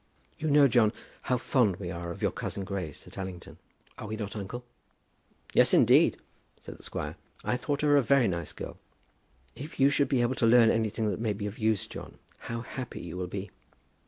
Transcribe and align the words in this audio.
"You 0.39 0.49
know, 0.49 0.67
John, 0.67 0.93
how 1.29 1.37
fond 1.37 1.75
we 1.75 1.91
are 1.91 2.09
of 2.09 2.23
your 2.23 2.31
cousin 2.31 2.63
Grace, 2.63 3.05
at 3.05 3.19
Allington? 3.19 3.59
Are 3.99 4.07
we 4.07 4.15
not, 4.15 4.35
uncle?" 4.35 4.65
"Yes, 5.53 5.75
indeed," 5.75 6.17
said 6.59 6.75
the 6.79 6.81
squire. 6.81 7.17
"I 7.43 7.55
thought 7.55 7.81
her 7.83 7.95
a 7.97 8.01
very 8.01 8.27
nice 8.27 8.51
girl." 8.51 8.79
"If 9.55 9.79
you 9.79 9.91
should 9.91 10.09
be 10.09 10.23
able 10.23 10.33
to 10.41 10.47
learn 10.47 10.71
anything 10.71 11.07
that 11.11 11.19
may 11.21 11.33
be 11.33 11.45
of 11.45 11.59
use, 11.59 11.85
John, 11.85 12.17
how 12.39 12.61
happy 12.61 12.99
you 12.99 13.15
will 13.15 13.27
be." 13.27 13.51